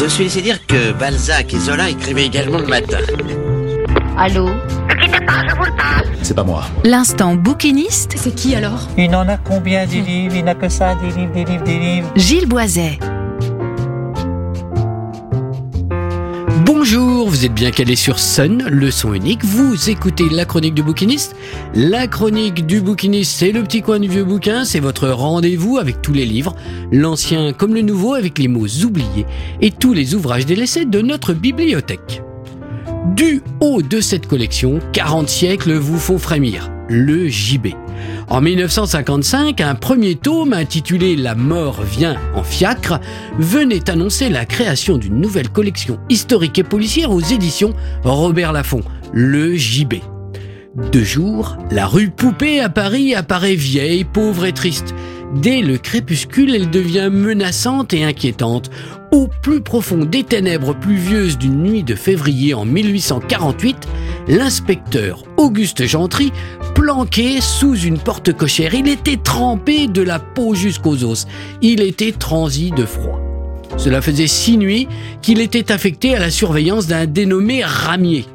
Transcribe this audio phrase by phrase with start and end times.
[0.00, 2.98] Je suis laissé dire que Balzac et Zola écrivaient également le matin.
[4.16, 4.48] Allô
[6.22, 6.62] C'est pas moi.
[6.84, 8.86] L'instant bouquiniste, C'est qui alors?
[8.96, 10.36] Il en a combien des livres?
[10.36, 12.08] Il n'a que ça, des livres, des livres, des livres.
[12.14, 12.98] Gilles Boiset.
[17.28, 19.44] Vous êtes bien calé sur Sun, le son unique.
[19.44, 21.36] Vous écoutez la chronique du bouquiniste.
[21.74, 26.00] La chronique du bouquiniste, c'est le petit coin du vieux bouquin, c'est votre rendez-vous avec
[26.00, 26.56] tous les livres,
[26.90, 29.26] l'ancien comme le nouveau, avec les mots oubliés
[29.60, 32.22] et tous les ouvrages délaissés de notre bibliothèque.
[33.14, 37.68] Du haut de cette collection, 40 siècles vous font frémir, le JB.
[38.28, 43.00] En 1955, un premier tome intitulé La mort vient en fiacre
[43.38, 47.74] venait annoncer la création d'une nouvelle collection historique et policière aux éditions
[48.04, 48.82] Robert Laffont,
[49.12, 49.94] le JB.
[50.92, 54.94] De jour, la rue Poupée à Paris apparaît vieille, pauvre et triste.
[55.34, 58.70] Dès le crépuscule, elle devient menaçante et inquiétante.
[59.10, 63.88] Au plus profond des ténèbres pluvieuses d'une nuit de février en 1848,
[64.28, 66.32] l'inspecteur Auguste Gentry,
[66.74, 71.26] planqué sous une porte cochère, il était trempé de la peau jusqu'aux os.
[71.62, 73.20] Il était transi de froid.
[73.76, 74.88] Cela faisait six nuits
[75.22, 78.26] qu'il était affecté à la surveillance d'un dénommé Ramier.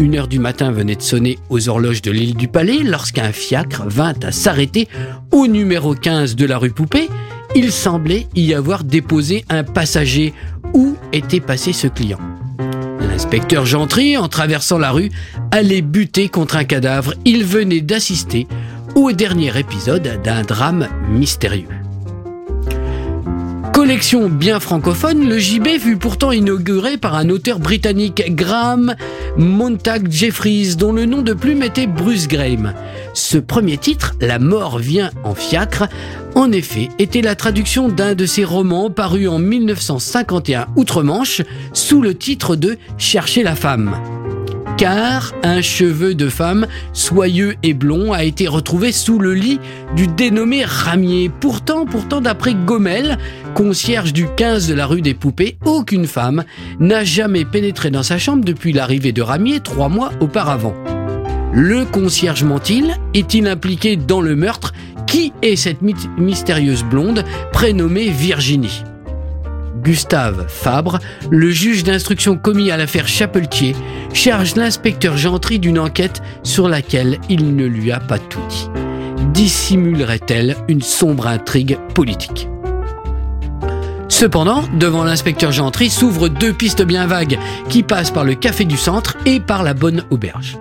[0.00, 3.82] Une heure du matin venait de sonner aux horloges de l'île du Palais lorsqu'un fiacre
[3.86, 4.88] vint à s'arrêter
[5.32, 7.08] au numéro 15 de la rue Poupée.
[7.56, 10.32] Il semblait y avoir déposé un passager.
[10.74, 12.20] Où était passé ce client?
[13.00, 15.10] L'inspecteur Gentry, en traversant la rue,
[15.50, 17.14] allait buter contre un cadavre.
[17.24, 18.46] Il venait d'assister
[18.94, 21.77] au dernier épisode d'un drame mystérieux.
[23.78, 28.96] Collection bien francophone, le JB fut pourtant inauguré par un auteur britannique, Graham
[29.36, 32.74] Montag Jeffries, dont le nom de plume était Bruce Graham.
[33.14, 35.84] Ce premier titre, La mort vient en fiacre,
[36.34, 42.16] en effet, était la traduction d'un de ses romans paru en 1951 outre-Manche sous le
[42.16, 43.94] titre de Chercher la femme
[44.78, 49.58] car un cheveu de femme soyeux et blond a été retrouvé sous le lit
[49.96, 51.28] du dénommé Ramier.
[51.40, 53.18] Pourtant, pourtant, d'après Gommel,
[53.54, 56.44] concierge du 15 de la rue des Poupées, aucune femme
[56.78, 60.74] n'a jamais pénétré dans sa chambre depuis l'arrivée de Ramier trois mois auparavant.
[61.52, 64.72] Le concierge ment-il Est-il impliqué dans le meurtre?
[65.08, 68.84] Qui est cette my- mystérieuse blonde prénommée Virginie?
[69.82, 70.98] Gustave Fabre,
[71.30, 73.74] le juge d'instruction commis à l'affaire Chapeltier,
[74.12, 78.68] charge l'inspecteur Gentry d'une enquête sur laquelle il ne lui a pas tout dit.
[79.32, 82.48] Dissimulerait-elle une sombre intrigue politique?
[84.08, 87.38] Cependant, devant l'inspecteur Gentry s'ouvrent deux pistes bien vagues
[87.68, 90.58] qui passent par le café du centre et par la bonne auberge.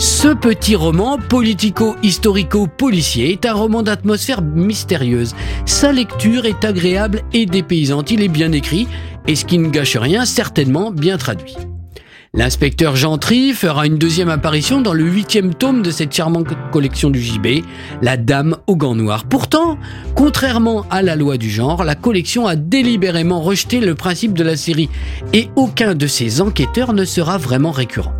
[0.00, 5.34] Ce petit roman politico-historico-policier est un roman d'atmosphère mystérieuse.
[5.66, 8.10] Sa lecture est agréable et dépaysante.
[8.10, 8.88] Il est bien écrit
[9.28, 11.54] et ce qui ne gâche rien, certainement bien traduit.
[12.32, 17.20] L'inspecteur Gentry fera une deuxième apparition dans le huitième tome de cette charmante collection du
[17.20, 17.62] JB,
[18.00, 19.26] La Dame aux gants noirs.
[19.26, 19.76] Pourtant,
[20.14, 24.56] contrairement à la loi du genre, la collection a délibérément rejeté le principe de la
[24.56, 24.88] série
[25.34, 28.14] et aucun de ses enquêteurs ne sera vraiment récurrent.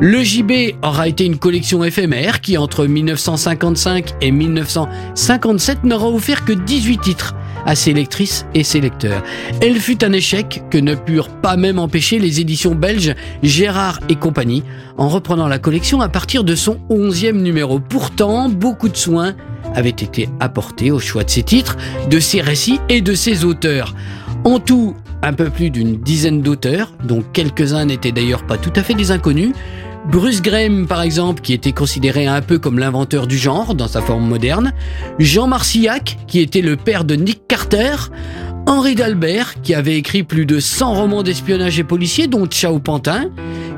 [0.00, 6.52] Le JB aura été une collection éphémère qui, entre 1955 et 1957, n'aura offert que
[6.52, 9.22] 18 titres à ses lectrices et ses lecteurs.
[9.60, 14.16] Elle fut un échec que ne purent pas même empêcher les éditions belges Gérard et
[14.16, 14.64] compagnie
[14.98, 17.78] en reprenant la collection à partir de son 11e numéro.
[17.78, 19.34] Pourtant, beaucoup de soins
[19.74, 21.76] avaient été apportés au choix de ses titres,
[22.10, 23.94] de ses récits et de ses auteurs.
[24.44, 28.82] En tout, un peu plus d'une dizaine d'auteurs, dont quelques-uns n'étaient d'ailleurs pas tout à
[28.82, 29.52] fait des inconnus.
[30.10, 34.02] Bruce Graham, par exemple, qui était considéré un peu comme l'inventeur du genre dans sa
[34.02, 34.72] forme moderne.
[35.20, 37.94] Jean Marcillac, qui était le père de Nick Carter.
[38.66, 43.30] Henri d'Albert, qui avait écrit plus de 100 romans d'espionnage et policiers, dont Ciao Pantin.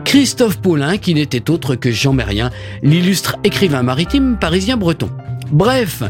[0.04, 2.50] Christophe Paulin, qui n'était autre que Jean Mérien,
[2.82, 5.10] l'illustre écrivain maritime parisien breton.
[5.52, 6.02] Bref,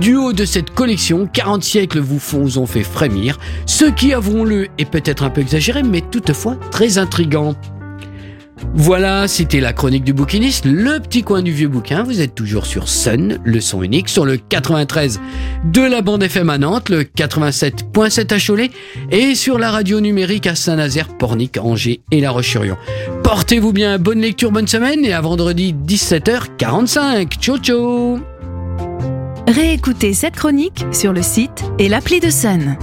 [0.00, 4.90] du haut de cette collection, 40 siècles vous ont fait frémir, ce qui, avouons-le, est
[4.90, 7.54] peut-être un peu exagéré, mais toutefois très intrigant.
[8.74, 12.02] Voilà, c'était la chronique du bouquiniste, le petit coin du vieux bouquin.
[12.02, 15.20] Vous êtes toujours sur Sun, le son unique, sur le 93
[15.64, 18.70] de la bande FM à Nantes, le 87.7 à Cholet
[19.10, 22.76] et sur la radio numérique à Saint-Nazaire, Pornic, Angers et La Roche-sur-Yon.
[23.22, 27.38] Portez-vous bien, bonne lecture, bonne semaine et à vendredi 17h45.
[27.38, 28.20] Ciao ciao
[29.48, 32.76] Réécoutez cette chronique sur le site et l'appli de Sun.